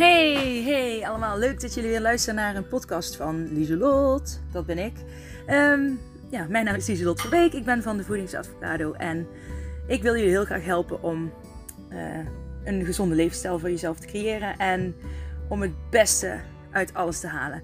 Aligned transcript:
Hey, 0.00 0.62
hey 0.64 1.08
allemaal. 1.08 1.38
Leuk 1.38 1.60
dat 1.60 1.74
jullie 1.74 1.90
weer 1.90 2.00
luisteren 2.00 2.34
naar 2.34 2.56
een 2.56 2.68
podcast 2.68 3.16
van 3.16 3.52
Lieselot. 3.52 4.40
Dat 4.52 4.66
ben 4.66 4.78
ik. 4.78 4.92
Ehm, 5.46 5.90
ja, 6.30 6.46
mijn 6.48 6.64
naam 6.64 6.74
is 6.74 6.86
Lieselot 6.86 7.20
Verbeek. 7.20 7.52
Ik 7.52 7.64
ben 7.64 7.82
van 7.82 7.96
de 7.96 8.04
Voedingsadvocado. 8.04 8.92
En 8.92 9.26
ik 9.86 10.02
wil 10.02 10.16
jullie 10.16 10.30
heel 10.30 10.44
graag 10.44 10.64
helpen 10.64 11.02
om 11.02 11.32
uh, 11.92 12.18
een 12.64 12.84
gezonde 12.84 13.14
levensstijl 13.14 13.58
voor 13.58 13.70
jezelf 13.70 13.98
te 13.98 14.06
creëren. 14.06 14.56
En 14.56 14.94
om 15.48 15.62
het 15.62 15.90
beste 15.90 16.40
uit 16.70 16.94
alles 16.94 17.20
te 17.20 17.28
halen. 17.28 17.62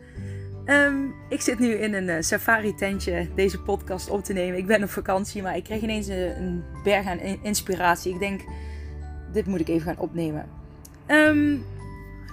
Um, 0.65 1.15
ik 1.29 1.41
zit 1.41 1.59
nu 1.59 1.69
in 1.69 1.95
een 1.95 2.09
uh, 2.09 2.17
safari 2.21 2.75
tentje 2.75 3.29
deze 3.35 3.63
podcast 3.63 4.11
op 4.11 4.25
te 4.25 4.33
nemen. 4.33 4.59
Ik 4.59 4.67
ben 4.67 4.83
op 4.83 4.91
vakantie, 4.91 5.43
maar 5.43 5.57
ik 5.57 5.65
kreeg 5.65 5.83
ineens 5.83 6.07
een, 6.07 6.65
berg 6.85 7.07
aan 7.07 7.21
inspiratie. 7.43 8.13
Ik 8.13 8.19
denk, 8.19 8.41
dit 9.33 9.47
moet 9.47 9.61
ik 9.61 9.69
even 9.69 9.87
gaan 9.87 9.99
opnemen. 9.99 10.47
Um, 11.07 11.65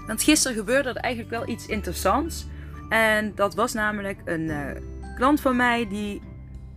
want 0.07 0.23
gisteren 0.23 0.57
gebeurde 0.57 0.89
er 0.89 0.95
eigenlijk 0.95 1.33
wel 1.33 1.47
iets 1.47 1.65
interessants. 1.65 2.47
En 2.89 3.35
dat 3.35 3.55
was 3.55 3.73
namelijk 3.73 4.19
een 4.25 4.41
uh, 4.41 4.57
klant 5.15 5.41
van 5.41 5.55
mij 5.55 5.87
die 5.87 6.21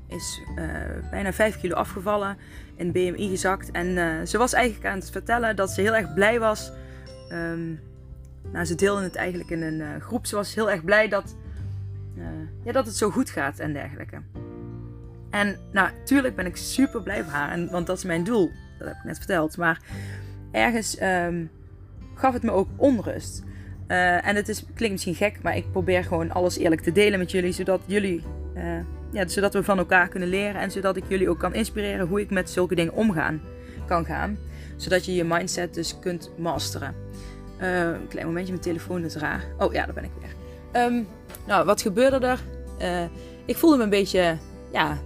is 0.08 0.40
uh, 0.58 1.10
bijna 1.10 1.32
5 1.32 1.60
kilo 1.60 1.74
afgevallen, 1.74 2.36
in 2.76 2.92
BMI 2.92 3.28
gezakt. 3.28 3.70
En 3.70 3.86
uh, 3.86 4.22
ze 4.24 4.38
was 4.38 4.52
eigenlijk 4.52 4.86
aan 4.86 4.98
het 4.98 5.10
vertellen 5.10 5.56
dat 5.56 5.70
ze 5.70 5.80
heel 5.80 5.96
erg 5.96 6.14
blij 6.14 6.40
was. 6.40 6.72
Um, 7.32 7.80
nou, 8.52 8.64
ze 8.64 8.74
deelde 8.74 9.02
het 9.02 9.14
eigenlijk 9.14 9.50
in 9.50 9.62
een 9.62 10.00
groep. 10.00 10.26
Ze 10.26 10.36
was 10.36 10.54
heel 10.54 10.70
erg 10.70 10.84
blij 10.84 11.08
dat, 11.08 11.36
ja, 12.64 12.72
dat 12.72 12.86
het 12.86 12.96
zo 12.96 13.10
goed 13.10 13.30
gaat 13.30 13.58
en 13.58 13.72
dergelijke. 13.72 14.22
En 15.30 15.58
nou, 15.72 15.90
natuurlijk 15.98 16.36
ben 16.36 16.46
ik 16.46 16.56
super 16.56 17.02
blij 17.02 17.22
voor 17.22 17.32
haar, 17.32 17.50
en, 17.50 17.70
want 17.70 17.86
dat 17.86 17.96
is 17.96 18.04
mijn 18.04 18.24
doel. 18.24 18.50
Dat 18.78 18.88
heb 18.88 18.96
ik 18.96 19.04
net 19.04 19.16
verteld. 19.16 19.56
Maar 19.56 19.80
ergens 20.52 21.00
um, 21.02 21.50
gaf 22.16 22.32
het 22.32 22.42
me 22.42 22.50
ook 22.50 22.68
onrust. 22.76 23.42
Uh, 23.88 24.26
en 24.26 24.36
het 24.36 24.48
is, 24.48 24.64
klinkt 24.64 24.90
misschien 24.90 25.14
gek, 25.14 25.42
maar 25.42 25.56
ik 25.56 25.70
probeer 25.70 26.04
gewoon 26.04 26.32
alles 26.32 26.58
eerlijk 26.58 26.80
te 26.80 26.92
delen 26.92 27.18
met 27.18 27.30
jullie, 27.30 27.52
zodat 27.52 27.80
jullie, 27.86 28.23
uh, 28.56 28.62
ja, 29.12 29.28
zodat 29.28 29.52
we 29.52 29.64
van 29.64 29.78
elkaar 29.78 30.08
kunnen 30.08 30.28
leren 30.28 30.60
en 30.60 30.70
zodat 30.70 30.96
ik 30.96 31.04
jullie 31.08 31.28
ook 31.28 31.38
kan 31.38 31.54
inspireren 31.54 32.06
hoe 32.06 32.20
ik 32.20 32.30
met 32.30 32.50
zulke 32.50 32.74
dingen 32.74 32.92
omgaan 32.92 33.40
kan 33.86 34.04
gaan, 34.04 34.38
zodat 34.76 35.04
je 35.04 35.14
je 35.14 35.24
mindset 35.24 35.74
dus 35.74 35.98
kunt 35.98 36.30
masteren. 36.38 36.95
Uh, 37.60 37.80
een 37.80 38.08
klein 38.08 38.26
momentje, 38.26 38.52
mijn 38.52 38.64
telefoon 38.64 39.04
is 39.04 39.16
raar. 39.16 39.45
Oh 39.58 39.73
ja, 39.73 39.84
daar 39.84 39.95
ben 39.95 40.04
ik 40.04 40.10
weer. 40.20 40.82
Um, 40.82 41.06
nou, 41.46 41.64
wat 41.64 41.82
gebeurde 41.82 42.26
er? 42.26 42.40
ik 43.45 43.56
voelde 43.56 43.76
me 43.76 43.82
een 43.82 43.90
beetje, 43.90 44.36
ja, 44.73 44.98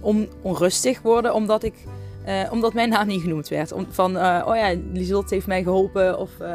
on, 0.00 0.28
onrustig 0.42 1.02
worden, 1.02 1.34
omdat 1.34 1.62
ik 1.62 1.74
uh, 2.26 2.52
omdat 2.52 2.74
mijn 2.74 2.88
naam 2.88 3.06
niet 3.06 3.22
genoemd 3.22 3.48
werd. 3.48 3.72
Van, 3.88 4.16
uh, 4.16 4.44
oh 4.46 4.56
ja, 4.56 4.74
Lieselot 4.92 5.30
heeft 5.30 5.46
mij 5.46 5.62
geholpen. 5.62 6.18
Of 6.18 6.30
uh, 6.40 6.54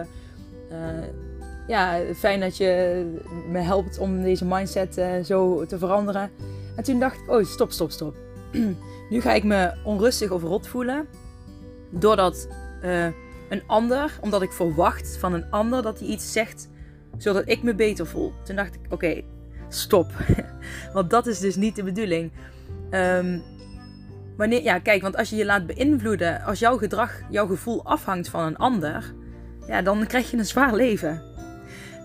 ja, 1.68 2.00
fijn 2.16 2.40
dat 2.40 2.58
je 2.58 3.06
me 3.50 3.60
helpt 3.60 4.00
om 4.00 4.22
deze 4.22 4.46
mindset 4.46 5.02
zo 5.26 5.66
te 5.66 5.78
veranderen. 5.78 6.32
En 6.76 6.84
toen 6.84 7.00
dacht 7.00 7.20
ik, 7.20 7.30
oh 7.32 7.44
stop, 7.44 7.72
stop, 7.72 7.92
stop. 7.92 8.16
nu 9.10 9.22
ga 9.22 9.34
ik 9.34 9.44
me 9.44 9.74
onrustig 9.84 10.32
of 10.32 10.44
rot 10.44 10.68
voelen. 10.68 11.08
Doordat 11.90 12.48
een 13.50 13.64
ander, 13.68 14.18
omdat 14.22 14.42
ik 14.42 14.52
verwacht 14.52 15.18
van 15.18 15.34
een 15.34 15.50
ander 15.50 15.82
dat 15.82 16.00
hij 16.00 16.08
iets 16.08 16.32
zegt 16.32 16.70
zodat 17.18 17.44
ik 17.46 17.64
me 17.64 17.76
beter 17.76 18.08
voel. 18.08 18.34
Toen 18.44 18.56
dacht 18.56 18.76
ik, 18.76 18.82
oké, 18.90 19.22
stop. 19.70 20.12
Want 20.94 21.10
dat 21.10 21.28
is 21.28 21.40
dus 21.40 21.56
niet 21.56 21.76
de 21.76 21.84
bedoeling. 21.84 22.32
Um, 22.92 23.44
Ja, 24.50 24.80
kijk, 24.80 25.02
want 25.02 25.18
als 25.18 25.30
je 25.30 25.36
je 25.36 25.46
laat 25.46 25.66
beïnvloeden, 25.66 26.44
als 26.44 26.60
jouw 26.60 26.78
gedrag, 26.78 27.22
jouw 27.30 27.48
gevoel 27.48 27.86
afhangt 27.86 28.30
van 28.30 28.46
een 28.46 28.58
ander, 28.58 29.14
ja, 29.68 29.82
dan 29.82 30.08
krijg 30.08 30.32
je 30.32 30.38
een 30.38 30.46
zwaar 30.46 30.76
leven. 30.76 31.22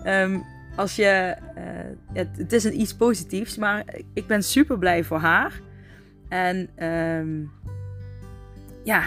Um, 0.06 0.44
als 0.76 0.96
je, 0.96 1.36
uh, 1.56 2.22
het, 2.36 2.52
is 2.52 2.64
een 2.64 2.80
iets 2.80 2.94
positiefs, 2.94 3.56
maar 3.56 3.84
ik 4.14 4.26
ben 4.26 4.42
super 4.42 4.78
blij 4.78 5.04
voor 5.04 5.18
haar. 5.18 5.60
En 6.28 6.84
um, 6.86 7.50
ja, 8.84 9.02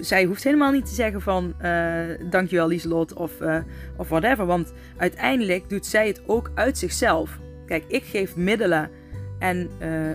zij 0.00 0.24
hoeft 0.24 0.44
helemaal 0.44 0.72
niet 0.72 0.86
te 0.86 0.94
zeggen 0.94 1.20
van 1.20 1.54
uh, 1.62 2.30
dankjewel 2.30 2.68
Lieselot 2.68 3.12
of, 3.12 3.40
uh, 3.40 3.58
of 3.96 4.08
whatever. 4.08 4.46
Want 4.46 4.72
uiteindelijk 4.96 5.68
doet 5.68 5.86
zij 5.86 6.06
het 6.06 6.22
ook 6.26 6.50
uit 6.54 6.78
zichzelf. 6.78 7.38
Kijk, 7.66 7.84
ik 7.88 8.04
geef 8.04 8.36
middelen 8.36 8.90
en 9.38 9.70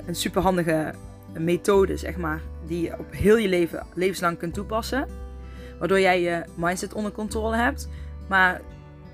een 0.06 0.16
superhandige 0.16 0.94
methode, 1.38 1.97
zeg 1.97 2.17
maar, 2.17 2.41
die 2.67 2.81
je 2.81 3.00
op 3.00 3.12
heel 3.12 3.38
je 3.38 3.47
leven 3.47 3.85
levenslang 3.94 4.38
kunt 4.38 4.53
toepassen. 4.53 5.07
Waardoor 5.79 6.00
jij 6.00 6.22
je 6.22 6.44
mindset 6.56 6.94
onder 6.94 7.12
controle 7.12 7.56
hebt. 7.56 7.90
Maar 8.29 8.62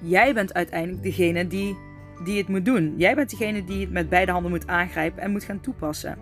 jij 0.02 0.34
bent 0.34 0.54
uiteindelijk 0.54 1.04
degene 1.04 1.48
die, 1.48 1.78
die 2.24 2.38
het 2.38 2.48
moet 2.48 2.66
doen. 2.66 2.94
Jij 2.98 3.16
bent 3.16 3.30
degene 3.30 3.64
die 3.64 3.82
het 3.82 3.92
met 3.92 4.10
beide 4.10 4.32
handen 4.32 4.52
moet 4.52 4.68
aangrijpen 4.68 5.22
en 5.22 5.32
moet 5.32 5.44
gaan 5.44 5.60
toepassen. 5.62 6.18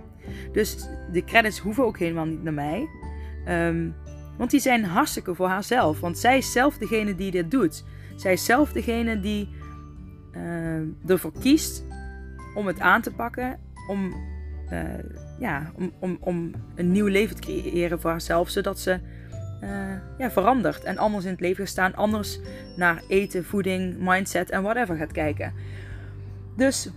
Dus 0.51 0.87
de 1.11 1.23
credits 1.23 1.59
hoeven 1.59 1.85
ook 1.85 1.97
helemaal 1.97 2.25
niet 2.25 2.43
naar 2.43 2.53
mij. 2.53 2.87
Um, 3.47 3.95
want 4.37 4.51
die 4.51 4.59
zijn 4.59 4.83
hartstikke 4.83 5.35
voor 5.35 5.47
haarzelf. 5.47 5.99
Want 5.99 6.17
zij 6.17 6.37
is 6.37 6.51
zelf 6.51 6.77
degene 6.77 7.15
die 7.15 7.31
dit 7.31 7.51
doet. 7.51 7.83
Zij 8.15 8.33
is 8.33 8.45
zelf 8.45 8.71
degene 8.71 9.19
die 9.19 9.49
uh, 10.31 11.09
ervoor 11.09 11.31
kiest 11.39 11.85
om 12.55 12.67
het 12.67 12.79
aan 12.79 13.01
te 13.01 13.13
pakken. 13.13 13.59
Om 13.87 14.13
uh, 14.73 14.79
ja, 15.39 15.71
om, 15.75 15.91
om, 15.99 16.17
om 16.19 16.51
een 16.75 16.91
nieuw 16.91 17.07
leven 17.07 17.35
te 17.35 17.41
creëren 17.41 17.99
voor 17.99 18.09
haarzelf, 18.09 18.49
zodat 18.49 18.79
ze 18.79 18.99
uh, 19.63 19.69
ja, 20.17 20.31
verandert 20.31 20.83
en 20.83 20.97
anders 20.97 21.25
in 21.25 21.31
het 21.31 21.39
leven 21.39 21.57
gaat 21.57 21.71
staan, 21.71 21.95
anders 21.95 22.39
naar 22.75 23.01
eten, 23.07 23.45
voeding, 23.45 23.95
mindset 23.99 24.49
en 24.49 24.61
whatever 24.61 24.97
gaat 24.97 25.11
kijken. 25.11 25.53
Dus 26.55 26.89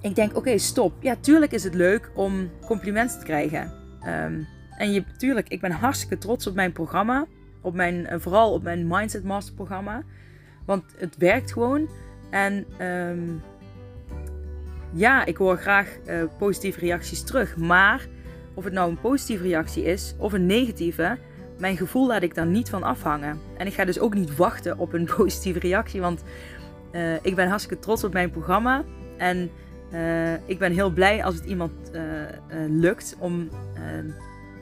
ik 0.00 0.14
denk, 0.14 0.36
oké, 0.36 0.58
stop. 0.58 1.02
Ja, 1.02 1.16
tuurlijk 1.20 1.52
is 1.52 1.64
het 1.64 1.74
leuk 1.74 2.10
om 2.14 2.50
complimenten 2.66 3.18
te 3.18 3.24
krijgen. 3.24 3.72
Um, 4.06 4.46
en 4.76 4.92
je, 4.92 5.04
tuurlijk, 5.16 5.48
ik 5.48 5.60
ben 5.60 5.70
hartstikke 5.70 6.18
trots 6.18 6.46
op 6.46 6.54
mijn 6.54 6.72
programma. 6.72 7.26
Op 7.60 7.74
mijn, 7.74 7.94
uh, 7.94 8.14
vooral 8.18 8.52
op 8.52 8.62
mijn 8.62 8.86
Mindset 8.86 9.24
Master 9.24 9.54
programma. 9.54 10.02
Want 10.66 10.84
het 10.96 11.16
werkt 11.16 11.52
gewoon. 11.52 11.88
En 12.30 12.66
um, 12.86 13.42
ja, 14.94 15.24
ik 15.24 15.36
hoor 15.36 15.56
graag 15.56 15.96
uh, 16.06 16.22
positieve 16.38 16.80
reacties 16.80 17.22
terug. 17.22 17.56
Maar 17.56 18.06
of 18.54 18.64
het 18.64 18.72
nou 18.72 18.90
een 18.90 19.00
positieve 19.00 19.42
reactie 19.42 19.84
is 19.84 20.14
of 20.18 20.32
een 20.32 20.46
negatieve, 20.46 21.18
mijn 21.58 21.76
gevoel 21.76 22.06
laat 22.06 22.22
ik 22.22 22.34
daar 22.34 22.46
niet 22.46 22.70
van 22.70 22.82
afhangen. 22.82 23.40
En 23.56 23.66
ik 23.66 23.74
ga 23.74 23.84
dus 23.84 23.98
ook 23.98 24.14
niet 24.14 24.36
wachten 24.36 24.78
op 24.78 24.92
een 24.92 25.10
positieve 25.16 25.58
reactie, 25.58 26.00
want 26.00 26.22
uh, 26.92 27.14
ik 27.22 27.34
ben 27.34 27.48
hartstikke 27.48 27.82
trots 27.82 28.04
op 28.04 28.12
mijn 28.12 28.30
programma. 28.30 28.84
En 29.18 29.50
uh, 29.92 30.32
ik 30.32 30.58
ben 30.58 30.72
heel 30.72 30.90
blij 30.90 31.24
als 31.24 31.34
het 31.34 31.44
iemand 31.44 31.72
lukt 32.68 33.16
om 33.18 33.48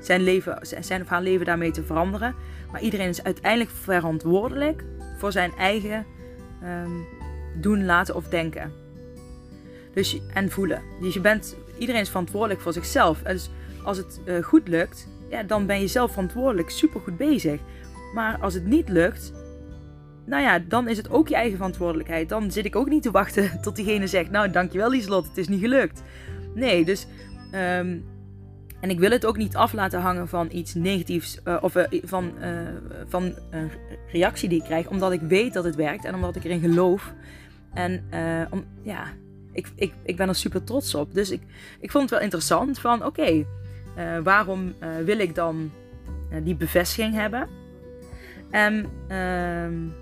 zijn, 0.01 0.23
leven, 0.23 0.59
zijn 0.81 1.03
of 1.03 1.09
haar 1.09 1.23
leven 1.23 1.47
daarmee 1.47 1.71
te 1.71 1.83
veranderen. 1.83 2.35
Maar 2.73 2.81
iedereen 2.81 3.09
is 3.09 3.25
uiteindelijk 3.25 3.71
verantwoordelijk 3.71 4.85
voor 5.19 5.33
zijn 5.33 5.53
eigen 5.59 6.07
um, 6.65 7.07
doen, 7.61 7.85
laten 7.85 8.15
of 8.15 8.29
denken. 8.29 8.82
Dus, 9.95 10.21
en 10.35 10.51
voelen. 10.51 10.83
Dus 11.01 11.15
je 11.15 11.21
bent, 11.21 11.57
iedereen 11.79 12.01
is 12.01 12.09
verantwoordelijk 12.09 12.61
voor 12.61 12.73
zichzelf. 12.73 13.23
En 13.23 13.33
dus 13.33 13.51
als 13.85 13.97
het 13.97 14.21
uh, 14.25 14.43
goed 14.43 14.69
lukt, 14.69 15.09
ja, 15.31 15.43
dan 15.43 15.67
ben 15.67 15.81
je 15.81 15.87
zelf 15.87 16.11
verantwoordelijk, 16.11 16.71
super 16.71 17.01
goed 17.01 17.17
bezig. 17.17 17.61
Maar 18.15 18.39
als 18.41 18.55
het 18.55 18.67
niet 18.67 18.89
lukt, 18.89 19.33
nou 20.27 20.43
ja, 20.43 20.59
dan 20.59 20.89
is 20.89 20.97
het 20.97 21.11
ook 21.11 21.29
je 21.29 21.35
eigen 21.35 21.57
verantwoordelijkheid. 21.57 22.29
Dan 22.29 22.51
zit 22.51 22.65
ik 22.65 22.77
ook 22.77 22.89
niet 22.89 23.03
te 23.03 23.11
wachten 23.11 23.51
tot 23.63 23.77
diegene 23.77 24.07
zegt: 24.07 24.31
Nou, 24.31 24.51
dankjewel, 24.51 24.91
Lieslot, 24.91 25.29
het 25.29 25.39
is 25.39 25.49
niet 25.49 25.61
gelukt. 25.61 26.03
Nee, 26.55 26.85
dus. 26.85 27.07
Um, 27.55 28.11
en 28.81 28.91
ik 28.91 28.99
wil 28.99 29.11
het 29.11 29.27
ook 29.27 29.37
niet 29.37 29.57
af 29.57 29.73
laten 29.73 30.01
hangen 30.01 30.29
van 30.29 30.49
iets 30.53 30.75
negatiefs 30.75 31.39
uh, 31.45 31.57
of 31.61 31.77
uh, 31.77 31.85
van, 32.05 32.33
van 33.09 33.35
een 33.51 33.71
reactie 34.13 34.49
die 34.49 34.59
ik 34.59 34.65
krijg, 34.65 34.89
omdat 34.89 35.13
ik 35.13 35.21
weet 35.21 35.53
dat 35.53 35.65
het 35.65 35.75
werkt 35.75 36.05
en 36.05 36.15
omdat 36.15 36.37
ik 36.37 36.45
erin 36.45 36.61
geloof. 36.61 37.13
En 37.75 38.05
om, 38.51 38.65
ja, 38.83 39.05
ik, 39.53 39.73
ik, 39.75 39.93
ik 40.03 40.17
ben 40.17 40.29
er 40.29 40.35
super 40.35 40.65
trots 40.65 40.95
op. 40.95 41.15
Dus 41.15 41.31
ik, 41.31 41.43
ik 41.81 41.91
vond 41.91 42.03
het 42.03 42.13
wel 42.13 42.21
interessant 42.21 42.79
van 42.79 43.05
oké, 43.05 43.31
uh, 43.31 43.45
waarom 44.23 44.75
uh, 44.81 44.89
wil 45.05 45.19
ik 45.19 45.35
dan 45.35 45.71
uh, 46.31 46.39
die 46.45 46.55
bevestiging 46.55 47.15
hebben? 47.15 47.49
En 48.51 48.75
um, 49.17 49.95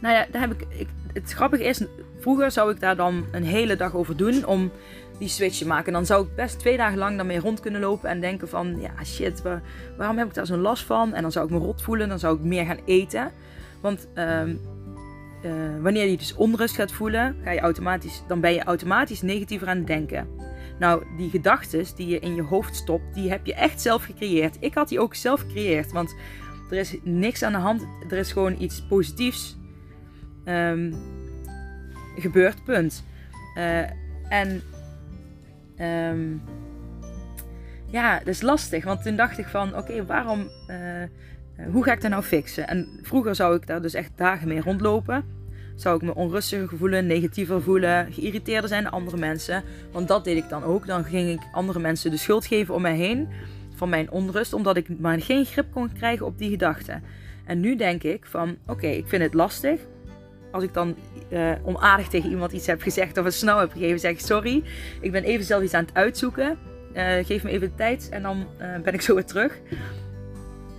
nou 0.00 0.14
ja, 0.14 0.26
daar 0.30 0.40
heb 0.40 0.52
ik, 0.52 0.66
ik, 0.68 0.88
het 1.12 1.32
grappige 1.32 1.64
is, 1.64 1.84
vroeger 2.18 2.50
zou 2.50 2.72
ik 2.72 2.80
daar 2.80 2.96
dan 2.96 3.24
een 3.32 3.44
hele 3.44 3.76
dag 3.76 3.94
over 3.94 4.16
doen 4.16 4.46
om 4.46 4.70
die 5.18 5.28
switch 5.28 5.58
te 5.58 5.66
maken. 5.66 5.86
En 5.86 5.92
dan 5.92 6.06
zou 6.06 6.26
ik 6.26 6.34
best 6.34 6.58
twee 6.58 6.76
dagen 6.76 6.98
lang 6.98 7.16
daarmee 7.16 7.40
rond 7.40 7.60
kunnen 7.60 7.80
lopen 7.80 8.10
en 8.10 8.20
denken 8.20 8.48
van 8.48 8.80
ja 8.80 9.04
shit, 9.04 9.42
waar, 9.42 9.62
waarom 9.96 10.18
heb 10.18 10.28
ik 10.28 10.34
daar 10.34 10.46
zo'n 10.46 10.60
last 10.60 10.84
van? 10.84 11.14
En 11.14 11.22
dan 11.22 11.32
zou 11.32 11.44
ik 11.44 11.50
me 11.50 11.58
rot 11.58 11.82
voelen, 11.82 12.08
dan 12.08 12.18
zou 12.18 12.36
ik 12.36 12.42
meer 12.42 12.64
gaan 12.64 12.80
eten. 12.84 13.30
Want 13.80 14.08
um, 14.14 14.60
uh, 15.44 15.52
wanneer 15.80 16.06
je 16.06 16.16
dus 16.16 16.34
onrust 16.34 16.74
gaat 16.74 16.92
voelen, 16.92 17.36
ga 17.44 17.50
je 17.50 17.60
automatisch, 17.60 18.22
dan 18.28 18.40
ben 18.40 18.52
je 18.52 18.62
automatisch 18.62 19.22
negatiever 19.22 19.68
aan 19.68 19.76
het 19.76 19.86
denken. 19.86 20.28
Nou, 20.78 21.04
die 21.16 21.30
gedachten 21.30 21.84
die 21.96 22.06
je 22.06 22.18
in 22.18 22.34
je 22.34 22.42
hoofd 22.42 22.76
stopt, 22.76 23.14
die 23.14 23.30
heb 23.30 23.46
je 23.46 23.54
echt 23.54 23.80
zelf 23.80 24.04
gecreëerd. 24.04 24.56
Ik 24.60 24.74
had 24.74 24.88
die 24.88 25.00
ook 25.00 25.14
zelf 25.14 25.40
gecreëerd, 25.40 25.92
want 25.92 26.14
er 26.70 26.78
is 26.78 26.96
niks 27.02 27.42
aan 27.42 27.52
de 27.52 27.58
hand. 27.58 27.86
Er 28.10 28.18
is 28.18 28.32
gewoon 28.32 28.56
iets 28.58 28.82
positiefs 28.82 29.56
um, 30.44 30.94
gebeurt, 32.16 32.64
punt. 32.64 33.04
Uh, 33.58 33.78
en 34.28 34.62
um, 35.80 36.42
ja, 37.86 38.18
dat 38.18 38.26
is 38.26 38.42
lastig. 38.42 38.84
Want 38.84 39.02
toen 39.02 39.16
dacht 39.16 39.38
ik 39.38 39.46
van, 39.46 39.76
oké, 39.76 40.06
waarom, 40.06 40.40
uh, 40.68 41.02
hoe 41.70 41.84
ga 41.84 41.92
ik 41.92 42.00
dat 42.00 42.10
nou 42.10 42.22
fixen? 42.22 42.68
En 42.68 42.88
vroeger 43.02 43.34
zou 43.34 43.56
ik 43.56 43.66
daar 43.66 43.82
dus 43.82 43.94
echt 43.94 44.10
dagen 44.16 44.48
mee 44.48 44.60
rondlopen. 44.60 45.24
Zou 45.76 45.96
ik 45.96 46.02
me 46.02 46.14
onrustiger 46.14 46.78
voelen, 46.78 47.06
negatiever 47.06 47.62
voelen, 47.62 48.12
geïrriteerder 48.12 48.68
zijn 48.68 48.82
dan 48.82 48.92
andere 48.92 49.16
mensen. 49.16 49.62
Want 49.92 50.08
dat 50.08 50.24
deed 50.24 50.36
ik 50.36 50.48
dan 50.48 50.64
ook. 50.64 50.86
Dan 50.86 51.04
ging 51.04 51.30
ik 51.30 51.40
andere 51.52 51.78
mensen 51.78 52.10
de 52.10 52.16
schuld 52.16 52.46
geven 52.46 52.74
om 52.74 52.82
mij 52.82 52.96
heen 52.96 53.28
van 53.74 53.88
mijn 53.88 54.10
onrust, 54.10 54.52
omdat 54.52 54.76
ik 54.76 54.98
maar 54.98 55.20
geen 55.20 55.44
grip 55.44 55.66
kon 55.72 55.92
krijgen 55.92 56.26
op 56.26 56.38
die 56.38 56.50
gedachten. 56.50 57.02
En 57.44 57.60
nu 57.60 57.76
denk 57.76 58.02
ik 58.02 58.26
van, 58.26 58.56
oké, 58.66 58.86
ik 58.86 59.08
vind 59.08 59.22
het 59.22 59.34
lastig. 59.34 59.80
Als 60.50 60.64
ik 60.64 60.74
dan 60.74 60.96
uh, 61.30 61.52
onaardig 61.62 62.08
tegen 62.08 62.30
iemand 62.30 62.52
iets 62.52 62.66
heb 62.66 62.82
gezegd 62.82 63.18
of 63.18 63.24
een 63.24 63.32
snel 63.32 63.58
heb 63.58 63.72
gegeven, 63.72 64.00
zeg 64.00 64.10
ik 64.10 64.20
sorry. 64.20 64.62
Ik 65.00 65.12
ben 65.12 65.24
even 65.24 65.44
zelf 65.44 65.62
iets 65.62 65.74
aan 65.74 65.84
het 65.84 65.94
uitzoeken. 65.94 66.58
Uh, 66.94 67.12
geef 67.24 67.42
me 67.42 67.50
even 67.50 67.68
de 67.68 67.74
tijd 67.74 68.08
en 68.10 68.22
dan 68.22 68.46
ben 68.82 68.94
ik 68.94 69.00
zo 69.00 69.14
weer 69.14 69.24
terug. 69.24 69.60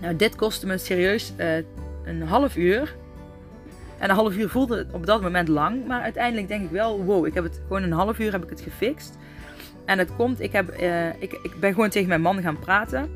Nou, 0.03 0.15
dit 0.15 0.35
kostte 0.35 0.67
me 0.67 0.77
serieus 0.77 1.33
een 2.03 2.21
half 2.21 2.55
uur. 2.55 2.95
En 3.97 4.09
een 4.09 4.15
half 4.15 4.35
uur 4.35 4.49
voelde 4.49 4.77
het 4.77 4.93
op 4.93 5.05
dat 5.05 5.21
moment 5.21 5.47
lang. 5.47 5.87
Maar 5.87 6.01
uiteindelijk 6.01 6.47
denk 6.47 6.63
ik 6.63 6.71
wel, 6.71 7.03
wow, 7.03 7.25
ik 7.25 7.33
heb 7.33 7.43
het 7.43 7.61
gewoon 7.67 7.83
een 7.83 7.91
half 7.91 8.19
uur 8.19 8.31
heb 8.31 8.43
ik 8.43 8.49
het 8.49 8.61
gefixt. 8.61 9.17
En 9.85 9.97
het 9.97 10.15
komt, 10.15 10.39
ik, 10.39 10.51
heb, 10.51 10.71
ik, 11.19 11.31
ik 11.31 11.59
ben 11.59 11.73
gewoon 11.73 11.89
tegen 11.89 12.07
mijn 12.07 12.21
man 12.21 12.41
gaan 12.41 12.59
praten. 12.59 13.09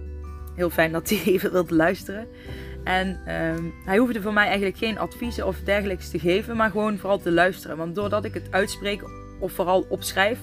Heel 0.55 0.69
fijn 0.69 0.91
dat 0.91 1.09
hij 1.09 1.21
even 1.33 1.51
wilde 1.51 1.75
luisteren. 1.75 2.27
En 2.83 3.07
um, 3.07 3.73
hij 3.85 3.97
hoefde 3.97 4.21
voor 4.21 4.33
mij 4.33 4.45
eigenlijk 4.45 4.77
geen 4.77 4.99
adviezen 4.99 5.47
of 5.47 5.59
dergelijks 5.59 6.09
te 6.09 6.19
geven, 6.19 6.55
maar 6.55 6.69
gewoon 6.71 6.97
vooral 6.97 7.19
te 7.19 7.31
luisteren. 7.31 7.77
Want 7.77 7.95
doordat 7.95 8.25
ik 8.25 8.33
het 8.33 8.47
uitspreek 8.51 9.01
of 9.39 9.51
vooral 9.51 9.85
opschrijf, 9.89 10.39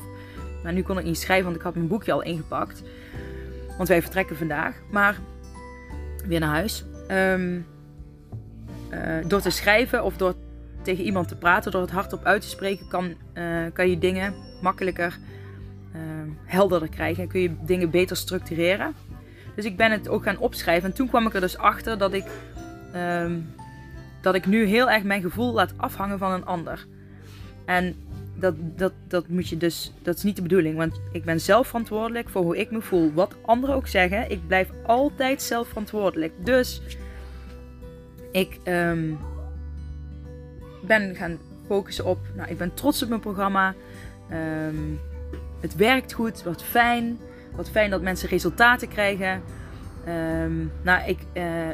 nou 0.62 0.74
nu 0.74 0.82
kon 0.82 0.98
ik 0.98 1.04
niet 1.04 1.18
schrijven, 1.18 1.44
want 1.44 1.56
ik 1.56 1.62
had 1.62 1.74
mijn 1.74 1.88
boekje 1.88 2.12
al 2.12 2.22
ingepakt. 2.22 2.82
Want 3.76 3.88
wij 3.88 4.02
vertrekken 4.02 4.36
vandaag, 4.36 4.74
maar 4.90 5.18
weer 6.26 6.40
naar 6.40 6.54
huis. 6.54 6.84
Um, 7.10 7.66
uh, 8.90 9.24
door 9.26 9.40
te 9.40 9.50
schrijven 9.50 10.04
of 10.04 10.16
door 10.16 10.34
tegen 10.82 11.04
iemand 11.04 11.28
te 11.28 11.36
praten, 11.36 11.72
door 11.72 11.80
het 11.80 11.90
hardop 11.90 12.24
uit 12.24 12.42
te 12.42 12.48
spreken, 12.48 12.88
kan, 12.88 13.14
uh, 13.34 13.44
kan 13.72 13.90
je 13.90 13.98
dingen 13.98 14.34
makkelijker 14.62 15.18
uh, 15.94 16.00
helderder 16.44 16.88
krijgen 16.88 17.22
en 17.22 17.28
kun 17.28 17.40
je 17.40 17.54
dingen 17.64 17.90
beter 17.90 18.16
structureren. 18.16 18.94
Dus 19.54 19.64
ik 19.64 19.76
ben 19.76 19.90
het 19.90 20.08
ook 20.08 20.22
gaan 20.22 20.38
opschrijven. 20.38 20.90
En 20.90 20.96
toen 20.96 21.08
kwam 21.08 21.26
ik 21.26 21.34
er 21.34 21.40
dus 21.40 21.58
achter 21.58 21.98
dat 21.98 22.12
ik, 22.12 22.24
um, 22.96 23.54
dat 24.20 24.34
ik 24.34 24.46
nu 24.46 24.64
heel 24.64 24.90
erg 24.90 25.02
mijn 25.02 25.22
gevoel 25.22 25.52
laat 25.52 25.72
afhangen 25.76 26.18
van 26.18 26.32
een 26.32 26.46
ander. 26.46 26.86
En 27.64 27.96
dat, 28.34 28.54
dat, 28.58 28.92
dat 29.08 29.28
moet 29.28 29.48
je 29.48 29.56
dus, 29.56 29.92
dat 30.02 30.16
is 30.16 30.22
niet 30.22 30.36
de 30.36 30.42
bedoeling. 30.42 30.76
Want 30.76 31.00
ik 31.12 31.24
ben 31.24 31.40
zelf 31.40 31.66
verantwoordelijk 31.66 32.28
voor 32.28 32.42
hoe 32.42 32.58
ik 32.58 32.70
me 32.70 32.80
voel. 32.80 33.12
Wat 33.12 33.36
anderen 33.42 33.74
ook 33.74 33.86
zeggen, 33.86 34.30
ik 34.30 34.46
blijf 34.46 34.70
altijd 34.86 35.42
zelf 35.42 35.68
verantwoordelijk. 35.68 36.32
Dus 36.38 36.82
ik 38.32 38.58
um, 38.64 39.18
ben 40.82 41.14
gaan 41.14 41.38
focussen 41.66 42.04
op, 42.04 42.18
nou, 42.36 42.50
ik 42.50 42.58
ben 42.58 42.74
trots 42.74 43.02
op 43.02 43.08
mijn 43.08 43.20
programma. 43.20 43.74
Um, 44.66 45.00
het 45.60 45.74
werkt 45.74 46.12
goed, 46.12 46.42
wat 46.42 46.64
fijn. 46.64 47.18
Wat 47.56 47.70
fijn 47.70 47.90
dat 47.90 48.02
mensen 48.02 48.28
resultaten 48.28 48.88
krijgen. 48.88 49.42
Um, 50.08 50.72
nou, 50.82 51.08
ik, 51.08 51.18
uh, 51.34 51.68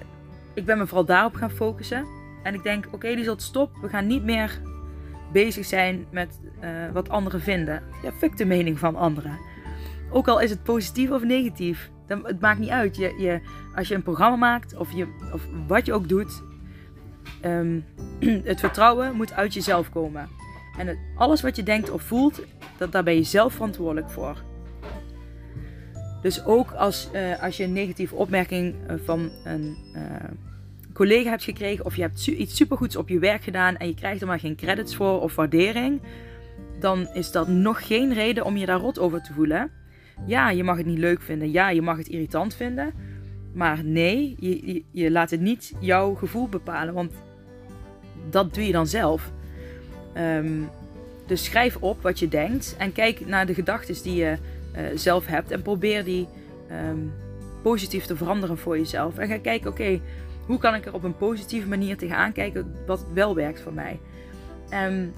ik 0.55 0.65
ben 0.65 0.79
me 0.79 0.87
vooral 0.87 1.05
daarop 1.05 1.35
gaan 1.35 1.51
focussen. 1.51 2.05
En 2.43 2.55
ik 2.55 2.63
denk, 2.63 2.87
oké, 2.91 3.15
die 3.15 3.25
zult 3.25 3.43
stop. 3.43 3.71
We 3.81 3.89
gaan 3.89 4.07
niet 4.07 4.25
meer 4.25 4.61
bezig 5.33 5.65
zijn 5.65 6.07
met 6.11 6.39
uh, 6.65 6.71
wat 6.93 7.09
anderen 7.09 7.41
vinden. 7.41 7.83
Ja, 8.03 8.13
fuck 8.13 8.37
de 8.37 8.45
mening 8.45 8.79
van 8.79 8.97
anderen. 8.97 9.39
Ook 10.11 10.29
al 10.29 10.41
is 10.41 10.51
het 10.51 10.63
positief 10.63 11.11
of 11.11 11.23
negatief. 11.23 11.91
Dan, 12.07 12.27
het 12.27 12.41
maakt 12.41 12.59
niet 12.59 12.69
uit. 12.69 12.97
Je, 12.97 13.15
je, 13.19 13.41
als 13.75 13.89
je 13.89 13.95
een 13.95 14.03
programma 14.03 14.37
maakt 14.37 14.77
of, 14.77 14.93
je, 14.93 15.07
of 15.33 15.47
wat 15.67 15.87
je 15.87 15.93
ook 15.93 16.09
doet. 16.09 16.43
Um, 17.45 17.85
het 18.51 18.61
vertrouwen 18.61 19.17
moet 19.17 19.33
uit 19.33 19.55
jezelf 19.55 19.91
komen. 19.91 20.29
En 20.79 20.99
alles 21.17 21.43
wat 21.43 21.57
je 21.57 21.63
denkt 21.63 21.91
of 21.91 22.03
voelt, 22.03 22.43
dat, 22.77 22.93
daar 22.93 23.03
ben 23.03 23.15
je 23.15 23.23
zelf 23.23 23.53
verantwoordelijk 23.53 24.11
voor. 24.11 24.43
Dus 26.23 26.45
ook 26.45 26.73
als, 26.73 27.11
uh, 27.13 27.43
als 27.43 27.57
je 27.57 27.65
een 27.65 27.73
negatieve 27.73 28.15
opmerking 28.15 28.75
uh, 28.75 28.97
van 29.05 29.31
een 29.45 29.77
collega 31.01 31.31
hebt 31.31 31.45
gekregen, 31.45 31.85
of 31.85 31.97
je 31.97 32.03
hebt 32.03 32.27
iets 32.27 32.57
supergoeds 32.57 32.97
op 32.97 33.09
je 33.09 33.19
werk 33.19 33.43
gedaan 33.43 33.77
en 33.77 33.87
je 33.87 33.95
krijgt 33.95 34.21
er 34.21 34.27
maar 34.27 34.39
geen 34.39 34.57
credits 34.57 34.97
voor 34.97 35.21
of 35.21 35.35
waardering, 35.35 36.01
dan 36.79 37.09
is 37.15 37.31
dat 37.33 37.49
nog 37.49 37.87
geen 37.87 38.15
reden 38.15 38.45
om 38.45 38.57
je 38.57 38.67
daar 38.67 38.81
rot 38.81 38.99
over 38.99 39.23
te 39.23 39.33
voelen. 39.33 39.71
Ja, 40.27 40.51
je 40.51 40.65
mag 40.65 40.77
het 40.77 40.87
niet 40.87 40.99
leuk 40.99 41.23
vinden. 41.23 41.51
Ja, 41.51 41.71
je 41.71 41.83
mag 41.83 41.97
het 41.97 42.09
irritant 42.09 42.55
vinden. 42.55 42.93
Maar 43.53 43.85
nee, 43.85 44.37
je, 44.39 44.83
je, 44.91 45.11
laat 45.11 45.31
het 45.31 45.41
niet 45.41 45.73
jouw 45.79 46.15
gevoel 46.15 46.49
bepalen, 46.49 46.95
want 46.95 47.13
dat 48.31 48.55
doe 48.55 48.67
je 48.67 48.73
dan 48.73 48.87
zelf. 48.87 49.33
Um, 50.17 50.69
dus 51.27 51.45
schrijf 51.45 51.77
op 51.77 52.03
wat 52.03 52.19
je 52.19 52.29
denkt 52.29 52.75
en 52.79 52.93
kijk 52.93 53.27
naar 53.27 53.47
de 53.47 53.55
gedachten 53.55 54.03
die 54.03 54.15
je 54.15 54.37
uh, 54.77 54.83
zelf 54.95 55.27
hebt. 55.27 55.51
En 55.51 55.63
probeer 55.63 56.05
die 56.05 56.29
um, 56.91 57.13
positief 57.63 58.05
te 58.05 58.17
veranderen 58.17 58.59
voor 58.59 58.79
jezelf. 58.79 59.19
En 59.19 59.29
ga 59.29 59.39
kijken, 59.39 59.71
oké, 59.71 60.01
hoe 60.51 60.59
kan 60.59 60.75
ik 60.75 60.87
er 60.87 60.95
op 60.95 61.05
een 61.05 61.17
positieve 61.17 61.69
manier 61.69 61.97
tegenaan 61.97 62.33
kijken 62.33 62.75
wat 62.87 63.07
wel 63.15 63.35
werkt 63.35 63.61
voor 63.61 63.73
mij. 63.73 64.01
En 64.69 65.15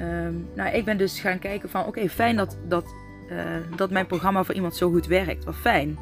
um, 0.00 0.48
nou, 0.54 0.74
ik 0.74 0.84
ben 0.84 0.96
dus 0.96 1.20
gaan 1.20 1.38
kijken 1.38 1.70
van, 1.70 1.86
oké, 1.86 2.08
fijn 2.08 2.36
dat, 2.36 2.56
dat, 2.68 2.84
uh, 3.30 3.76
dat 3.76 3.90
mijn 3.90 4.06
programma 4.06 4.44
voor 4.44 4.54
iemand 4.54 4.76
zo 4.76 4.90
goed 4.90 5.06
werkt. 5.06 5.44
Wat 5.44 5.54
fijn. 5.54 5.98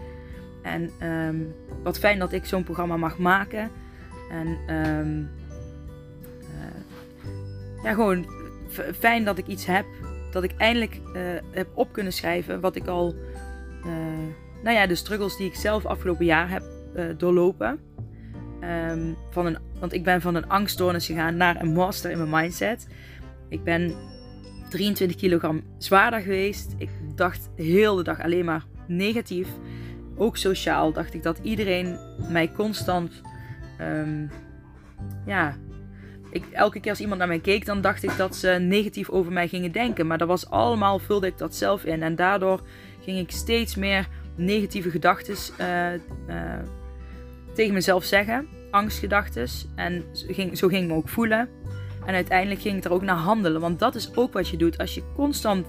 En 0.63 0.91
um, 1.09 1.55
wat 1.83 1.99
fijn 1.99 2.19
dat 2.19 2.33
ik 2.33 2.45
zo'n 2.45 2.65
programma 2.65 2.97
mag 2.97 3.19
maken. 3.19 3.71
En 4.31 4.59
uh, 4.69 5.25
ja, 7.83 7.93
gewoon 7.93 8.27
fijn 8.99 9.25
dat 9.25 9.39
ik 9.39 9.47
iets 9.47 9.67
heb 9.67 9.85
dat 10.31 10.43
ik 10.43 10.53
eindelijk 10.57 11.01
uh, 11.15 11.21
heb 11.51 11.67
op 11.75 11.93
kunnen 11.93 12.13
schrijven 12.13 12.61
wat 12.61 12.77
ik 12.77 12.87
al, 12.87 13.15
nou 14.63 14.77
ja, 14.77 14.87
de 14.87 14.95
struggles 14.95 15.37
die 15.37 15.47
ik 15.47 15.55
zelf 15.55 15.87
afgelopen 15.87 16.25
jaar 16.25 16.51
heb 16.51 16.63
doorlopen. 17.19 17.92
Um, 18.63 19.17
van 19.31 19.47
een, 19.47 19.59
want 19.81 19.93
ik 19.93 20.05
ben 20.05 20.21
van 20.21 20.35
een 20.35 20.49
angststoornis 20.49 21.07
gegaan 21.07 21.37
naar 21.37 21.61
een 21.61 21.73
master 21.73 22.11
in 22.11 22.19
mijn 22.19 22.43
mindset. 22.43 22.87
Ik 23.49 23.65
ben 23.65 23.95
23 24.69 25.17
kilogram 25.17 25.63
zwaarder 25.79 26.21
geweest. 26.21 26.75
Ik 26.79 26.91
dacht 27.15 27.51
heel 27.57 27.97
de 27.97 28.03
dag 28.03 28.23
alleen 28.23 28.45
maar 28.45 28.65
negatief. 28.87 29.49
Ook 30.17 30.37
sociaal 30.37 30.93
dacht 30.93 31.15
ik 31.15 31.23
dat 31.23 31.39
iedereen 31.43 31.99
mij 32.29 32.53
constant 32.53 33.23
um, 33.81 34.31
ja, 35.27 35.57
ik, 36.31 36.45
elke 36.53 36.81
keer 36.81 36.91
als 36.91 37.01
iemand 37.01 37.19
naar 37.19 37.29
mij 37.29 37.41
keek, 37.41 37.67
dan 37.67 37.81
dacht 37.81 38.03
ik 38.03 38.17
dat 38.17 38.37
ze 38.37 38.49
negatief 38.49 39.11
over 39.11 39.33
mij 39.33 39.49
gingen 39.49 39.73
denken. 39.73 40.07
Maar 40.07 40.19
dat 40.19 40.29
was 40.29 40.51
allemaal, 40.51 40.99
vulde 40.99 41.27
ik 41.27 41.39
dat 41.39 41.55
zelf 41.55 41.85
in. 41.85 42.03
En 42.03 42.17
daardoor 42.17 42.61
ging 43.01 43.19
ik 43.19 43.31
steeds 43.31 43.75
meer 43.75 44.09
negatieve 44.35 44.91
gedachten 44.91 45.37
uh, 45.61 45.93
uh, 46.29 46.59
tegen 47.55 47.75
mezelf 47.75 48.05
zeggen. 48.05 48.49
Angstgedachten. 48.73 49.49
En 49.75 50.05
ging, 50.13 50.59
zo 50.59 50.69
ging 50.69 50.83
ik 50.83 50.89
me 50.89 50.95
ook 50.95 51.09
voelen. 51.09 51.49
En 52.07 52.15
uiteindelijk 52.15 52.61
ging 52.61 52.77
ik 52.77 52.85
er 52.85 52.93
ook 52.93 53.03
naar 53.03 53.17
handelen. 53.17 53.61
Want 53.61 53.79
dat 53.79 53.95
is 53.95 54.17
ook 54.17 54.33
wat 54.33 54.49
je 54.49 54.57
doet. 54.57 54.79
Als 54.79 54.95
je 54.95 55.03
constant 55.15 55.67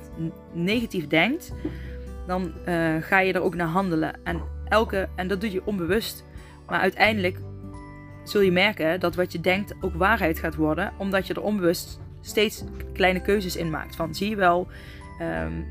negatief 0.54 1.08
denkt, 1.08 1.54
dan 2.28 2.54
uh, 2.68 2.96
ga 3.00 3.20
je 3.20 3.34
er 3.34 3.42
ook 3.42 3.56
naar 3.56 3.68
handelen. 3.68 4.14
En, 4.24 4.42
elke, 4.68 5.10
en 5.16 5.28
dat 5.28 5.42
doe 5.42 5.52
je 5.52 5.66
onbewust. 5.66 6.26
Maar 6.68 6.80
uiteindelijk 6.80 7.38
zul 8.24 8.42
je 8.42 8.52
merken 8.52 9.00
dat 9.00 9.16
wat 9.16 9.32
je 9.32 9.40
denkt 9.40 9.76
ook 9.82 9.94
waarheid 9.94 10.40
gaat 10.40 10.56
worden, 10.56 10.94
omdat 10.98 11.28
je 11.28 11.34
er 11.34 11.42
onbewust 11.42 12.00
steeds 12.22 12.64
kleine 12.94 13.22
keuzes 13.22 13.56
in 13.56 13.70
maakt. 13.70 13.96
Van 13.96 14.16
zie 14.16 14.30
je 14.30 14.36
wel, 14.36 14.68
um, 15.22 15.66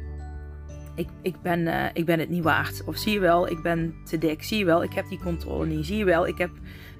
ik, 0.94 1.08
ik, 1.22 1.42
ben, 1.42 1.60
uh, 1.60 1.84
ik 1.92 2.04
ben 2.04 2.18
het 2.18 2.28
niet 2.28 2.42
waard. 2.42 2.84
Of 2.84 2.96
zie 2.96 3.12
je 3.12 3.20
wel, 3.20 3.48
ik 3.48 3.62
ben 3.62 3.94
te 4.04 4.18
dik. 4.18 4.42
Zie 4.42 4.58
je 4.58 4.64
wel, 4.64 4.82
ik 4.82 4.92
heb 4.92 5.08
die 5.08 5.20
controle 5.22 5.66
niet. 5.66 5.86
Zie 5.86 5.96
je 5.96 6.04
wel, 6.04 6.26
ik, 6.26 6.38
heb, 6.38 6.50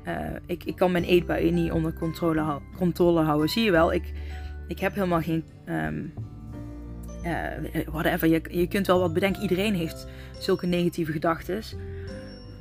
uh, 0.09 0.15
ik, 0.47 0.65
ik 0.65 0.77
kan 0.77 0.93
mijn 0.93 1.05
eetbuien 1.05 1.55
niet 1.55 1.73
onder 1.73 1.93
controle, 1.93 2.41
hou 2.41 2.63
controle 2.77 3.23
houden. 3.23 3.49
Zie 3.49 3.65
je 3.65 3.71
wel, 3.71 3.93
ik, 3.93 4.13
ik 4.69 4.79
heb 4.79 4.95
helemaal 4.95 5.21
geen. 5.21 5.45
Um, 5.69 6.13
uh, 7.25 7.87
whatever, 7.87 8.29
je, 8.29 8.43
je 8.51 8.67
kunt 8.67 8.87
wel 8.87 9.01
wat 9.01 9.13
bedenken. 9.13 9.43
Iedereen 9.43 9.75
heeft 9.75 10.07
zulke 10.39 10.67
negatieve 10.67 11.13
gedachten. 11.13 11.63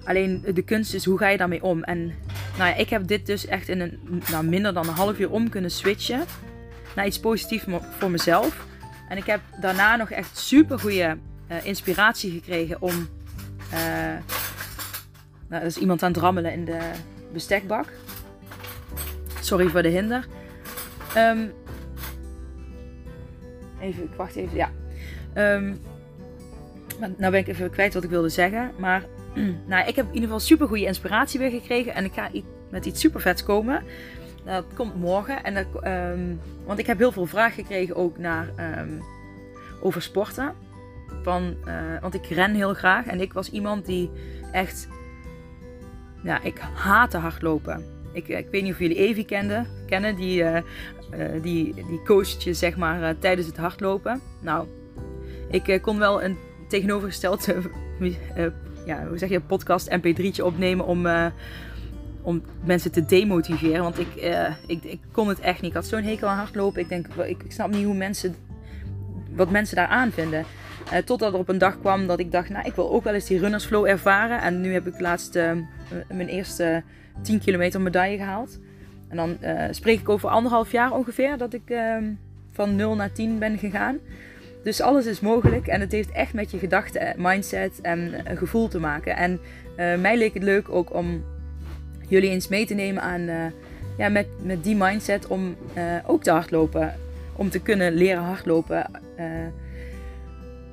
Alleen 0.03 0.45
de 0.53 0.61
kunst 0.61 0.93
is 0.93 1.05
hoe 1.05 1.17
ga 1.17 1.27
je 1.27 1.37
daarmee 1.37 1.63
om. 1.63 1.83
En 1.83 2.05
nou 2.57 2.69
ja, 2.69 2.75
ik 2.75 2.89
heb 2.89 3.07
dit 3.07 3.25
dus 3.25 3.45
echt 3.45 3.69
in 3.69 3.79
een, 3.79 4.21
nou, 4.31 4.45
minder 4.45 4.73
dan 4.73 4.87
een 4.87 4.93
half 4.93 5.19
uur 5.19 5.31
om 5.31 5.49
kunnen 5.49 5.71
switchen 5.71 6.23
naar 6.95 7.05
iets 7.05 7.19
positiefs 7.19 7.65
voor 7.97 8.11
mezelf. 8.11 8.65
En 9.09 9.17
ik 9.17 9.25
heb 9.25 9.39
daarna 9.61 9.95
nog 9.95 10.09
echt 10.09 10.37
super 10.37 10.79
goede 10.79 11.17
inspiratie 11.63 12.31
gekregen 12.31 12.81
om. 12.81 13.07
Nou, 15.47 15.61
er 15.61 15.67
is 15.67 15.77
iemand 15.77 16.03
aan 16.03 16.11
het 16.11 16.21
rammelen 16.21 16.53
in 16.53 16.65
de 16.65 16.79
bestekbak. 17.33 17.85
Sorry 19.41 19.67
voor 19.67 19.81
de 19.81 19.89
hinder. 19.89 20.27
Ehm, 21.15 21.47
even, 23.79 24.03
ik 24.03 24.13
wacht 24.15 24.35
even. 24.35 24.55
Ja. 24.55 24.69
Um, 25.35 25.79
nou 26.99 27.31
ben 27.31 27.39
ik 27.39 27.47
even 27.47 27.69
kwijt 27.69 27.93
wat 27.93 28.03
ik 28.03 28.09
wilde 28.09 28.29
zeggen. 28.29 28.71
Maar 28.77 29.05
nou, 29.67 29.87
ik 29.87 29.95
heb 29.95 30.05
in 30.05 30.13
ieder 30.13 30.29
geval 30.29 30.39
super 30.39 30.67
goede 30.67 30.85
inspiratie 30.85 31.39
weer 31.39 31.49
gekregen. 31.49 31.93
En 31.93 32.05
ik 32.05 32.13
ga 32.13 32.29
met 32.69 32.85
iets 32.85 32.99
super 32.99 33.21
vets 33.21 33.43
komen. 33.43 33.83
Dat 34.45 34.65
komt 34.73 34.95
morgen. 34.95 35.43
En 35.43 35.53
dat, 35.53 35.85
um, 35.85 36.39
want 36.65 36.79
ik 36.79 36.85
heb 36.85 36.97
heel 36.97 37.11
veel 37.11 37.25
vragen 37.25 37.63
gekregen 37.63 37.95
ook 37.95 38.17
naar, 38.17 38.49
over 39.81 40.01
sporten. 40.01 40.53
Van, 41.23 41.55
uh, 41.67 42.01
want 42.01 42.13
ik 42.13 42.25
ren 42.25 42.53
heel 42.53 42.73
graag. 42.73 43.05
En 43.05 43.21
ik 43.21 43.33
was 43.33 43.49
iemand 43.49 43.85
die 43.85 44.11
echt... 44.51 44.87
Ja, 46.23 46.41
ik 46.41 46.57
haatte 46.73 47.17
hardlopen. 47.17 47.85
Ik, 48.13 48.27
ik 48.27 48.47
weet 48.51 48.63
niet 48.63 48.73
of 48.73 48.79
jullie 48.79 48.97
Evie 48.97 49.25
kenden, 49.25 49.67
kennen. 49.87 50.15
Die, 50.15 50.43
uh, 50.43 50.57
die, 51.41 51.73
die 51.73 52.53
zeg 52.53 52.77
maar 52.77 53.19
tijdens 53.19 53.47
het 53.47 53.57
hardlopen. 53.57 54.21
Nou, 54.41 54.67
ik 55.49 55.79
kon 55.81 55.99
wel 55.99 56.23
een 56.23 56.37
tegenovergesteld 56.67 57.45
ja, 58.85 59.07
hoe 59.07 59.17
zeg 59.17 59.29
je, 59.29 59.41
podcast 59.41 59.97
mp3'tje 59.97 60.43
opnemen 60.43 60.85
om 60.85 61.07
om 62.21 62.41
mensen 62.63 62.91
te 62.91 63.05
demotiveren. 63.05 63.83
Want 63.83 63.99
ik, 63.99 64.15
ik, 64.67 64.83
ik 64.83 64.99
kon 65.11 65.27
het 65.27 65.39
echt 65.39 65.61
niet. 65.61 65.69
Ik 65.69 65.75
had 65.75 65.85
zo'n 65.85 66.03
hekel 66.03 66.27
aan 66.27 66.37
hardlopen. 66.37 66.81
Ik 66.81 66.89
denk, 66.89 67.07
ik, 67.07 67.43
ik 67.43 67.51
snap 67.51 67.71
niet 67.71 67.85
hoe 67.85 67.95
mensen, 67.95 68.35
wat 69.35 69.49
mensen 69.49 69.75
daar 69.75 69.87
aan 69.87 70.11
vinden. 70.11 70.45
Totdat 71.05 71.33
er 71.33 71.39
op 71.39 71.49
een 71.49 71.57
dag 71.57 71.79
kwam 71.79 72.07
dat 72.07 72.19
ik 72.19 72.31
dacht, 72.31 72.49
nou, 72.49 72.65
ik 72.65 72.75
wil 72.75 72.91
ook 72.91 73.03
wel 73.03 73.13
eens 73.13 73.25
die 73.25 73.39
runnersflow 73.39 73.85
ervaren. 73.85 74.41
En 74.41 74.61
nu 74.61 74.73
heb 74.73 74.87
ik 74.87 74.99
laatst 74.99 75.35
uh, 75.35 75.51
mijn 76.07 76.27
eerste 76.27 76.83
10 77.21 77.39
kilometer 77.39 77.81
medaille 77.81 78.17
gehaald. 78.17 78.59
En 79.07 79.17
dan 79.17 79.37
spreek 79.71 79.99
ik 79.99 80.09
over 80.09 80.29
anderhalf 80.29 80.71
jaar 80.71 80.91
ongeveer 80.91 81.37
dat 81.37 81.53
ik 81.53 81.69
ehm, 81.69 82.03
van 82.51 82.75
0 82.75 82.95
naar 82.95 83.11
10 83.11 83.39
ben 83.39 83.57
gegaan. 83.57 83.97
Dus 84.63 84.81
alles 84.81 85.05
is 85.05 85.19
mogelijk 85.19 85.67
en 85.67 85.79
het 85.79 85.91
heeft 85.91 86.11
echt 86.11 86.33
met 86.33 86.51
je 86.51 86.57
gedachten, 86.57 87.13
mindset 87.17 87.81
en 87.81 88.13
gevoel 88.37 88.67
te 88.67 88.79
maken. 88.79 89.15
En 89.15 89.39
mij 90.01 90.17
leek 90.17 90.33
het 90.33 90.43
leuk 90.43 90.69
ook 90.69 90.93
om 90.93 91.23
jullie 92.07 92.29
eens 92.29 92.47
mee 92.47 92.65
te 92.65 92.73
nemen 92.73 93.01
aan, 93.01 93.51
ja, 93.97 94.09
met, 94.09 94.27
met 94.43 94.63
die 94.63 94.75
mindset 94.75 95.27
om 95.27 95.55
ook 96.05 96.23
te 96.23 96.31
hardlopen. 96.31 96.93
Om 97.35 97.49
te 97.49 97.61
kunnen 97.61 97.93
leren 97.93 98.23
hardlopen. 98.23 98.85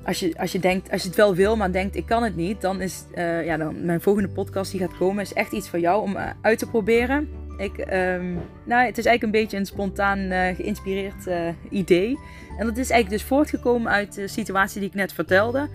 Als 0.03 0.19
je, 0.19 0.33
als 0.37 0.51
je 0.51 0.59
denkt, 0.59 0.91
als 0.91 1.01
je 1.01 1.07
het 1.07 1.17
wel 1.17 1.35
wil, 1.35 1.55
maar 1.55 1.71
denkt 1.71 1.95
ik 1.95 2.05
kan 2.05 2.23
het 2.23 2.35
niet, 2.35 2.61
dan 2.61 2.81
is 2.81 3.03
ja, 3.15 3.57
dan 3.57 3.85
mijn 3.85 4.01
volgende 4.01 4.29
podcast 4.29 4.71
die 4.71 4.79
gaat 4.79 4.97
komen, 4.97 5.23
is 5.23 5.33
echt 5.33 5.51
iets 5.51 5.69
voor 5.69 5.79
jou 5.79 6.01
om 6.01 6.17
uit 6.41 6.59
te 6.59 6.69
proberen. 6.69 7.29
Ik, 7.57 7.77
um, 7.77 8.39
nou, 8.65 8.85
het 8.85 8.97
is 8.97 9.05
eigenlijk 9.05 9.23
een 9.23 9.31
beetje 9.31 9.57
een 9.57 9.65
spontaan 9.65 10.55
geïnspireerd 10.55 11.29
idee. 11.69 12.19
En 12.57 12.65
dat 12.65 12.77
is 12.77 12.89
eigenlijk 12.89 13.21
dus 13.21 13.23
voortgekomen 13.23 13.91
uit 13.91 14.13
de 14.15 14.27
situatie 14.27 14.79
die 14.79 14.89
ik 14.89 14.95
net 14.95 15.13
vertelde. 15.13 15.69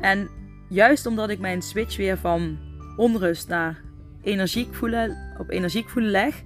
En 0.00 0.28
juist 0.68 1.06
omdat 1.06 1.30
ik 1.30 1.38
mijn 1.38 1.62
switch 1.62 1.96
weer 1.96 2.18
van 2.18 2.58
onrust 2.96 3.48
naar 3.48 3.82
energiek 4.22 4.74
voelen, 4.74 5.34
op 5.38 5.50
energiek 5.50 5.88
voelen 5.88 6.10
leg, 6.10 6.42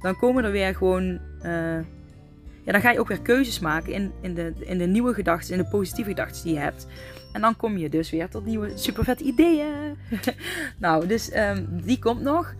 dan 0.00 0.16
komen 0.16 0.44
er 0.44 0.50
weer 0.50 0.74
gewoon. 0.74 1.20
Dan 2.72 2.80
ga 2.80 2.90
je 2.90 3.00
ook 3.00 3.08
weer 3.08 3.22
keuzes 3.22 3.58
maken 3.58 3.92
in, 3.92 4.12
in, 4.20 4.34
de, 4.34 4.52
in 4.58 4.78
de 4.78 4.86
nieuwe 4.86 5.14
gedachten, 5.14 5.52
in 5.52 5.62
de 5.62 5.68
positieve 5.68 6.10
gedachten 6.10 6.42
die 6.42 6.52
je 6.52 6.58
hebt. 6.58 6.86
En 7.32 7.40
dan 7.40 7.56
kom 7.56 7.76
je 7.76 7.88
dus 7.88 8.10
weer 8.10 8.28
tot 8.28 8.44
nieuwe 8.46 8.70
super 8.74 9.04
vet 9.04 9.20
ideeën. 9.20 9.96
nou, 10.78 11.06
dus 11.06 11.36
um, 11.36 11.80
die 11.82 11.98
komt 11.98 12.20
nog. 12.20 12.54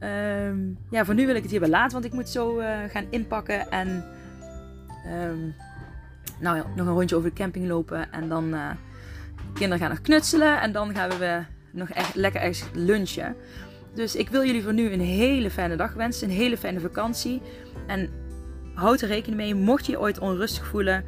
Um, 0.00 0.78
ja, 0.90 1.04
voor 1.04 1.14
nu 1.14 1.26
wil 1.26 1.34
ik 1.34 1.42
het 1.42 1.50
hierbij 1.50 1.68
laten, 1.68 1.92
want 1.92 2.04
ik 2.04 2.12
moet 2.12 2.28
zo 2.28 2.58
uh, 2.58 2.78
gaan 2.88 3.04
inpakken 3.10 3.70
en 3.70 4.04
um, 5.06 5.54
nou 6.40 6.56
ja, 6.56 6.64
nog 6.76 6.86
een 6.86 6.92
rondje 6.92 7.16
over 7.16 7.28
de 7.28 7.36
camping 7.36 7.66
lopen. 7.66 8.12
En 8.12 8.28
dan 8.28 8.54
uh, 8.54 8.70
kinderen 9.54 9.78
gaan 9.78 9.88
nog 9.88 10.00
knutselen 10.00 10.60
en 10.60 10.72
dan 10.72 10.94
gaan 10.94 11.10
we 11.18 11.42
nog 11.72 11.88
echt 11.88 12.14
lekker 12.14 12.40
ergens 12.40 12.64
lunchen. 12.72 13.36
Dus 13.94 14.16
ik 14.16 14.28
wil 14.28 14.44
jullie 14.44 14.62
voor 14.62 14.74
nu 14.74 14.92
een 14.92 15.00
hele 15.00 15.50
fijne 15.50 15.76
dag 15.76 15.92
wensen, 15.92 16.28
een 16.28 16.34
hele 16.34 16.56
fijne 16.56 16.80
vakantie. 16.80 17.42
En 17.86 18.10
houd 18.74 19.00
er 19.00 19.08
rekening 19.08 19.40
mee, 19.40 19.54
mocht 19.54 19.86
je 19.86 19.92
je 19.92 20.00
ooit 20.00 20.18
onrustig 20.18 20.66
voelen 20.66 21.04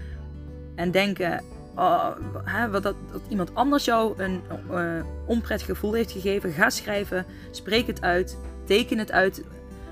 en 0.74 0.90
denken 0.90 1.44
oh, 1.76 2.08
hè, 2.44 2.70
dat, 2.70 2.82
dat, 2.82 2.96
iemand 3.28 3.54
anders 3.54 3.84
jou 3.84 4.22
een 4.22 4.42
uh, 4.70 5.04
onprettig 5.26 5.66
gevoel 5.66 5.92
heeft 5.92 6.12
gegeven, 6.12 6.52
ga 6.52 6.70
schrijven, 6.70 7.26
spreek 7.50 7.86
het 7.86 8.00
uit, 8.00 8.38
teken 8.64 8.98
het 8.98 9.12
uit. 9.12 9.44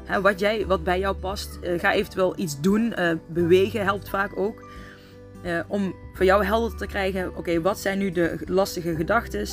Hè, 0.05 0.21
wat, 0.21 0.41
jij, 0.41 0.67
wat 0.67 0.85
bij 0.85 0.99
jou 0.99 1.17
past. 1.17 1.59
Uh, 1.63 1.79
ga 1.81 1.93
eventueel 1.93 2.33
iets 2.37 2.61
doen. 2.61 2.93
Uh, 2.99 3.13
bewegen 3.27 3.85
helpt 3.85 4.09
vaak 4.09 4.37
ook. 4.37 4.69
om 5.67 5.95
voor 6.15 6.25
jou 6.25 6.45
helder 6.45 6.79
te 6.79 6.87
krijgen, 6.87 7.37
oké, 7.37 7.61
wat 7.61 7.79
zijn 7.79 7.99
nu 7.99 8.11
de 8.11 8.39
lastige 8.47 8.95
gedachten? 8.95 9.47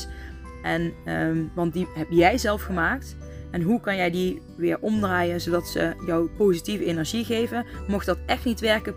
En, 0.63 0.93
um, 1.05 1.51
want 1.53 1.73
die 1.73 1.87
heb 1.93 2.07
jij 2.09 2.37
zelf 2.37 2.61
gemaakt. 2.61 3.15
En 3.57 3.63
hoe 3.63 3.79
kan 3.79 3.95
jij 3.95 4.11
die 4.11 4.41
weer 4.55 4.77
omdraaien 4.79 5.41
zodat 5.41 5.67
ze 5.67 5.93
jou 6.05 6.29
positieve 6.29 6.85
energie 6.85 7.25
geven? 7.25 7.65
Mocht 7.87 8.05
dat 8.05 8.17
echt 8.25 8.45
niet 8.45 8.59
werken, 8.59 8.95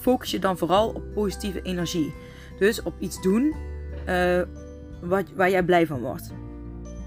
focus 0.00 0.30
je 0.30 0.38
dan 0.38 0.58
vooral 0.58 0.88
op 0.88 1.02
positieve 1.14 1.62
energie. 1.62 2.14
Dus 2.58 2.82
op 2.82 2.94
iets 2.98 3.22
doen 3.22 3.54
uh, 4.08 4.42
wat, 5.00 5.24
waar 5.34 5.50
jij 5.50 5.62
blij 5.62 5.86
van 5.86 6.00
wordt. 6.00 6.32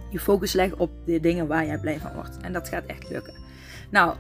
Je 0.10 0.20
focus 0.20 0.54
legt 0.54 0.76
op 0.76 0.92
de 1.06 1.20
dingen 1.20 1.48
waar 1.48 1.66
jij 1.66 1.78
blij 1.78 2.00
van 2.00 2.14
wordt. 2.14 2.38
En 2.42 2.54
dat 2.54 2.70
gaat 2.70 2.86
echt 2.86 3.10
lukken. 3.10 3.34
Nou, 3.90 4.16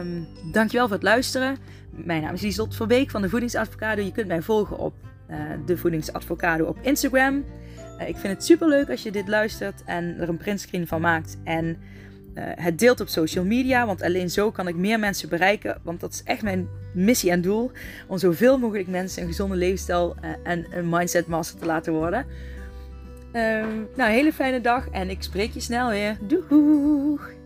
um, 0.00 0.26
dankjewel 0.52 0.86
voor 0.86 0.96
het 0.96 1.04
luisteren. 1.04 1.56
Mijn 1.90 2.22
naam 2.22 2.34
is 2.34 2.40
Lieslot 2.40 2.76
Verbeek 2.76 3.10
van 3.10 3.22
de 3.22 3.28
Voedingsadvocado. 3.28 4.02
Je 4.02 4.12
kunt 4.12 4.28
mij 4.28 4.42
volgen 4.42 4.78
op 4.78 4.94
uh, 5.30 5.36
de 5.66 5.76
Voedingsadvocado 5.76 6.64
op 6.64 6.78
Instagram. 6.80 7.44
Eh, 7.98 8.08
ik 8.08 8.16
vind 8.16 8.32
het 8.32 8.44
super 8.44 8.68
leuk 8.68 8.90
als 8.90 9.02
je 9.02 9.10
dit 9.10 9.28
luistert 9.28 9.82
en 9.84 10.16
er 10.20 10.28
een 10.28 10.36
printscreen 10.36 10.86
van 10.86 11.00
maakt. 11.00 11.36
En 11.44 11.66
uh, 12.34 12.44
het 12.54 12.78
deelt 12.78 13.00
op 13.00 13.08
social 13.08 13.44
media, 13.44 13.86
want 13.86 14.02
alleen 14.02 14.30
zo 14.30 14.50
kan 14.50 14.68
ik 14.68 14.76
meer 14.76 14.98
mensen 14.98 15.28
bereiken. 15.28 15.80
Want 15.82 16.00
dat 16.00 16.12
is 16.12 16.22
echt 16.22 16.42
mijn 16.42 16.68
missie 16.94 17.30
en 17.30 17.40
doel. 17.40 17.70
Om 18.06 18.18
zoveel 18.18 18.58
mogelijk 18.58 18.88
mensen 18.88 19.22
een 19.22 19.28
gezonde 19.28 19.56
levensstijl 19.56 20.16
uh, 20.24 20.30
en 20.42 20.66
een 20.70 20.88
mindset 20.88 21.26
master 21.26 21.58
te 21.58 21.66
laten 21.66 21.92
worden. 21.92 22.26
Uh, 23.32 23.64
nou, 23.96 24.10
hele 24.10 24.32
fijne 24.32 24.60
dag 24.60 24.88
en 24.90 25.10
ik 25.10 25.22
spreek 25.22 25.52
je 25.52 25.60
snel 25.60 25.90
weer. 25.90 26.16
Doeg! 26.20 27.37